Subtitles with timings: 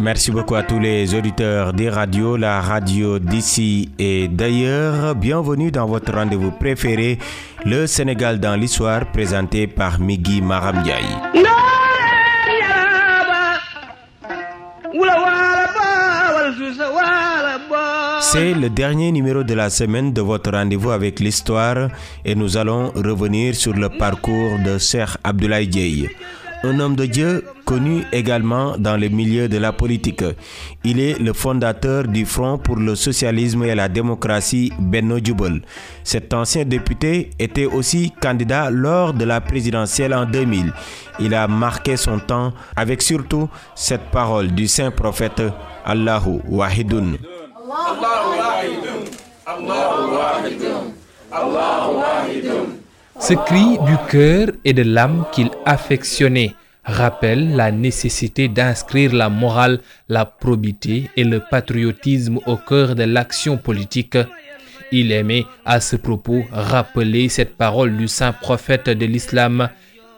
[0.00, 5.14] Merci beaucoup à tous les auditeurs des radios, la radio d'ici et d'ailleurs.
[5.14, 7.18] Bienvenue dans votre rendez-vous préféré,
[7.66, 11.04] le Sénégal dans l'histoire, présenté par Migui Maramdiaye.
[18.22, 21.88] C'est le dernier numéro de la semaine de votre rendez-vous avec l'histoire
[22.24, 26.08] et nous allons revenir sur le parcours de Cheikh Abdoulaye Dieye
[26.62, 30.24] un homme de Dieu connu également dans le milieu de la politique.
[30.84, 35.18] Il est le fondateur du Front pour le socialisme et la démocratie Benno.
[36.04, 40.72] Cet ancien député était aussi candidat lors de la présidentielle en 2000.
[41.18, 45.42] Il a marqué son temps avec surtout cette parole du saint prophète
[45.84, 47.14] Allahu Wahidun.
[51.32, 52.79] Allahu Wahidun.
[53.20, 59.80] Ce cri du cœur et de l'âme qu'il affectionnait rappelle la nécessité d'inscrire la morale,
[60.08, 64.16] la probité et le patriotisme au cœur de l'action politique.
[64.90, 69.68] Il aimait à ce propos rappeler cette parole du saint prophète de l'islam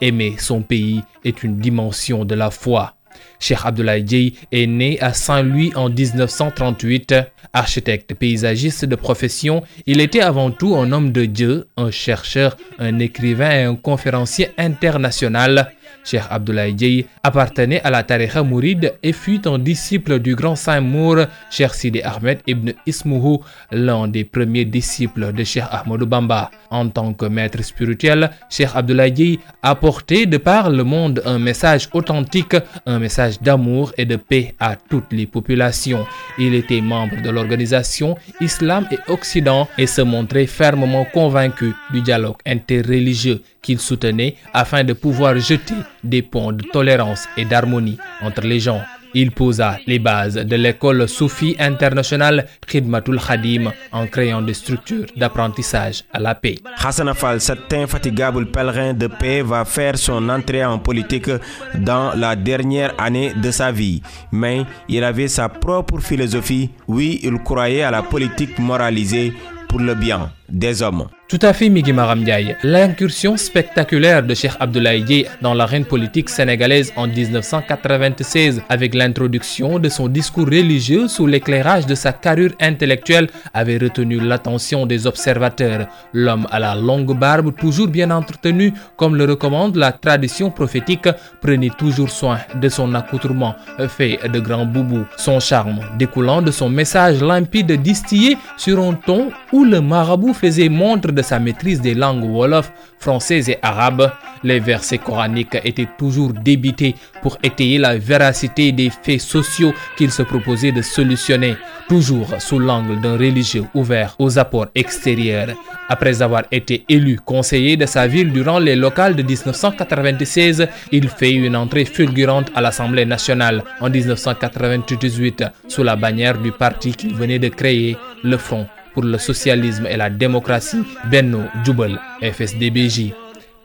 [0.00, 2.94] Aimer son pays est une dimension de la foi.
[3.38, 7.14] Cheikh Abdoulaye Dieye est né à Saint-Louis en 1938.
[7.52, 12.98] Architecte paysagiste de profession, il était avant tout un homme de Dieu, un chercheur, un
[12.98, 15.72] écrivain et un conférencier international.
[16.04, 20.80] Cheikh Abdoulaye Dieye appartenait à la Tariqa Mouride et fut un disciple du grand saint
[20.80, 26.50] Mour, Cheikh Sidi Ahmed ibn Ismouhou, l'un des premiers disciples de Cheikh Ahmadou Bamba.
[26.70, 31.88] En tant que maître spirituel, Cheikh Abdoulaye Dieye apportait de par le monde un message
[31.92, 36.06] authentique, un message d'amour et de paix à toutes les populations.
[36.38, 42.36] Il était membre de l'organisation Islam et Occident et se montrait fermement convaincu du dialogue
[42.46, 45.74] interreligieux qu'il soutenait afin de pouvoir jeter
[46.04, 48.82] des ponts de tolérance et d'harmonie entre les gens.
[49.14, 56.04] Il posa les bases de l'école Soufi internationale Khidmatul Khadim en créant des structures d'apprentissage
[56.12, 56.56] à la paix.
[56.82, 61.30] Hassan Afal, cet infatigable pèlerin de paix, va faire son entrée en politique
[61.74, 64.02] dans la dernière année de sa vie.
[64.32, 66.70] Mais il avait sa propre philosophie.
[66.88, 69.32] Oui, il croyait à la politique moralisée
[69.68, 71.08] pour le bien des hommes.
[71.28, 72.56] Tout à fait, Migi Maramdiaye.
[72.62, 80.08] L'incursion spectaculaire de Cheikh Abdoulaye dans l'arène politique sénégalaise en 1996 avec l'introduction de son
[80.08, 85.86] discours religieux sous l'éclairage de sa carrure intellectuelle avait retenu l'attention des observateurs.
[86.12, 91.08] L'homme à la longue barbe, toujours bien entretenu, comme le recommande la tradition prophétique,
[91.40, 93.54] prenait toujours soin de son accoutrement
[93.88, 95.06] fait de grands boubous.
[95.16, 100.68] Son charme découlant de son message limpide distillé sur un ton où le marabout faisait
[100.68, 104.10] montre de sa maîtrise des langues wolof, françaises et arabes.
[104.42, 110.22] Les versets coraniques étaient toujours débités pour étayer la véracité des faits sociaux qu'il se
[110.22, 111.54] proposait de solutionner,
[111.88, 115.50] toujours sous l'angle d'un religieux ouvert aux apports extérieurs.
[115.88, 121.32] Après avoir été élu conseiller de sa ville durant les locales de 1996, il fait
[121.32, 127.38] une entrée fulgurante à l'Assemblée nationale en 1998 sous la bannière du parti qu'il venait
[127.38, 133.12] de créer, le Front pour le socialisme et la démocratie, Benno Djoubel, FSDBJ.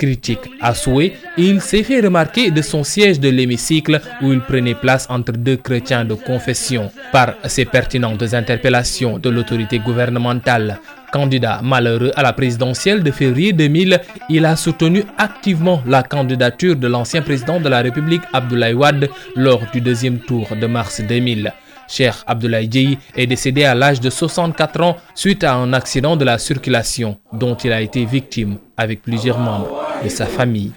[0.00, 4.74] Critique à souhait, il s'est fait remarquer de son siège de l'hémicycle où il prenait
[4.74, 6.90] place entre deux chrétiens de confession.
[7.12, 10.80] Par ses pertinentes interpellations de l'autorité gouvernementale,
[11.12, 16.86] candidat malheureux à la présidentielle de février 2000, il a soutenu activement la candidature de
[16.86, 21.52] l'ancien président de la République Abdoulaye Wade lors du deuxième tour de mars 2000.
[21.90, 26.24] Cheikh Abdoulaye Dieye est décédé à l'âge de 64 ans suite à un accident de
[26.24, 30.72] la circulation dont il a été victime avec plusieurs membres de sa famille.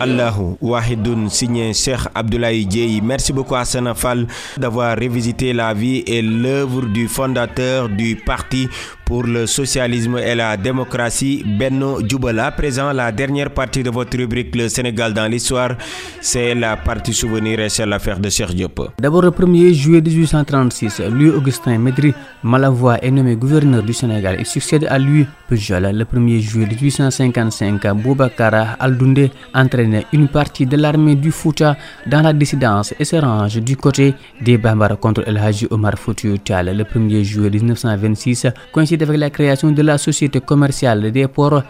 [0.00, 3.00] Allahu Wahidun signé Cheikh Abdoulaye Dieye.
[3.00, 8.68] Merci beaucoup à Fall d'avoir révisité la vie et l'œuvre du fondateur du parti
[9.08, 12.50] pour le socialisme et la démocratie, Benno Djoubala.
[12.52, 15.76] Présent, la dernière partie de votre rubrique Le Sénégal dans l'histoire,
[16.20, 18.90] c'est la partie souvenir et c'est l'affaire de Cheikh Diop.
[19.00, 22.12] D'abord, le 1er juillet 1836, lui Augustin Médri
[22.42, 24.36] Malavoie est nommé gouverneur du Sénégal.
[24.40, 25.84] Il succède à lui Pujol.
[25.90, 32.34] Le 1er juillet 1855, Boubacara Aldoundé entraîne une partie de l'armée du Fouta dans la
[32.34, 37.22] dissidence et se range du côté des Bambara contre El Haji Omar Foutu Le 1er
[37.22, 41.62] juillet 1926 coïncide avec la création de la Société commerciale des ports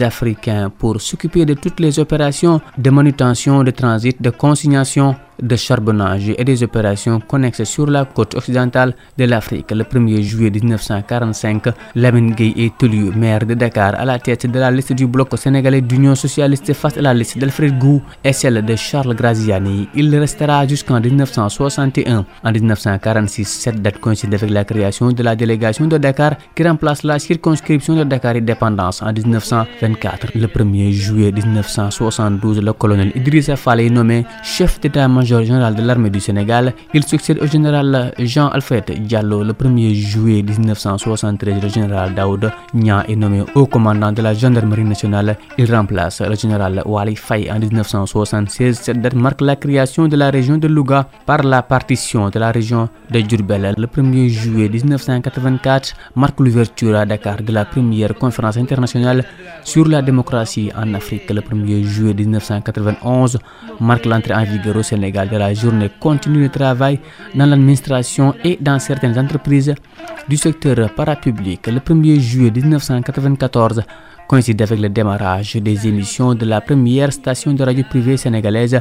[0.00, 6.30] africains pour s'occuper de toutes les opérations de manutention, de transit, de consignation de charbonnage
[6.36, 9.70] et des opérations connexes sur la côte occidentale de l'Afrique.
[9.70, 14.70] Le 1er juillet 1945, Lamine est élu maire de Dakar à la tête de la
[14.70, 18.74] liste du bloc sénégalais d'Union socialiste face à la liste d'Alfred Gou et celle de
[18.76, 19.88] Charles Graziani.
[19.94, 22.24] Il restera jusqu'en 1961.
[22.44, 27.02] En 1946, cette date coïncide avec la création de la délégation de Dakar qui remplace
[27.04, 30.32] la circonscription de Dakar Indépendance en 1924.
[30.34, 36.10] Le 1er juillet 1972, le colonel Idrissa Fall est nommé chef d'état-major général de l'armée
[36.10, 36.74] du Sénégal.
[36.94, 41.62] Il succède au général Jean-Alfred Diallo le 1er juillet 1973.
[41.62, 45.36] Le général Daoud Nia est nommé haut commandant de la gendarmerie nationale.
[45.58, 48.78] Il remplace le général Wali Faye en 1976.
[48.80, 52.50] Cette date marque la création de la région de Louga par la partition de la
[52.50, 53.74] région de Djurbel.
[53.76, 59.24] Le 1er juillet 1984 marque l'ouverture à Dakar de la première conférence internationale
[59.64, 61.28] sur la démocratie en Afrique.
[61.30, 63.38] Le 1er juillet 1991
[63.80, 67.00] marque l'entrée en vigueur au Sénégal de la journée continue de travail
[67.34, 69.74] dans l'administration et dans certaines entreprises
[70.28, 71.66] du secteur parapublic.
[71.66, 73.82] Le 1er juillet 1994
[74.28, 78.80] coïncide avec le démarrage des émissions de la première station de radio privée sénégalaise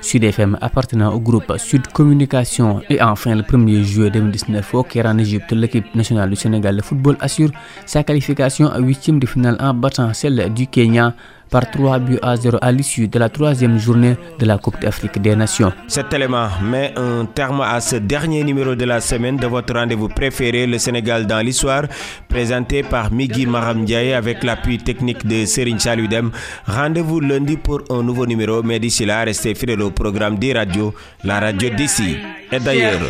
[0.00, 5.06] Sud FM appartenant au groupe Sud Communication et enfin le 1er juillet 2019 au Caire
[5.06, 7.50] en Égypte l'équipe nationale du Sénégal de football assure
[7.86, 11.14] sa qualification à huitième de finale en battant celle du Kenya
[11.50, 15.20] par 3 buts à 0 à l'issue de la troisième journée de la Coupe d'Afrique
[15.20, 15.72] des Nations.
[15.86, 20.08] Cet élément met un terme à ce dernier numéro de la semaine de votre rendez-vous
[20.08, 21.82] préféré, le Sénégal dans l'histoire,
[22.28, 26.30] présenté par Migui Maram Ndiaye avec l'appui technique de Serine Chaludem.
[26.66, 30.94] Rendez-vous lundi pour un nouveau numéro, mais d'ici là, restez fidèles au programme des radios,
[31.24, 32.16] la radio d'ici
[32.52, 33.00] et d'ailleurs.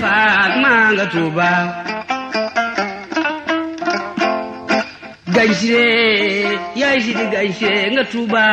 [5.39, 5.87] Gaishe
[6.75, 8.45] ya shi gaishe nga tuba.